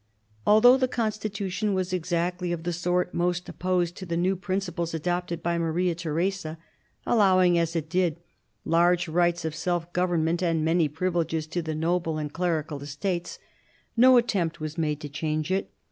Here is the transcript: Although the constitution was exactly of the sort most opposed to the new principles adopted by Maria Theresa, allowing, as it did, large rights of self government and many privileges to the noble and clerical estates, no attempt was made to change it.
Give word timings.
Although 0.47 0.77
the 0.77 0.87
constitution 0.87 1.75
was 1.75 1.93
exactly 1.93 2.51
of 2.51 2.63
the 2.63 2.73
sort 2.73 3.13
most 3.13 3.47
opposed 3.47 3.95
to 3.97 4.05
the 4.07 4.17
new 4.17 4.35
principles 4.35 4.95
adopted 4.95 5.43
by 5.43 5.59
Maria 5.59 5.93
Theresa, 5.93 6.57
allowing, 7.05 7.55
as 7.59 7.75
it 7.75 7.87
did, 7.87 8.19
large 8.65 9.07
rights 9.07 9.45
of 9.45 9.53
self 9.53 9.93
government 9.93 10.41
and 10.41 10.65
many 10.65 10.87
privileges 10.87 11.45
to 11.45 11.61
the 11.61 11.75
noble 11.75 12.17
and 12.17 12.33
clerical 12.33 12.81
estates, 12.81 13.37
no 13.95 14.17
attempt 14.17 14.59
was 14.59 14.75
made 14.75 14.99
to 15.01 15.07
change 15.07 15.51
it. 15.51 15.69